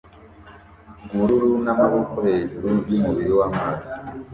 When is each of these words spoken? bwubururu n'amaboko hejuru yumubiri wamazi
bwubururu 1.03 1.57
n'amaboko 1.65 2.15
hejuru 2.27 2.65
yumubiri 2.97 3.33
wamazi 3.39 3.89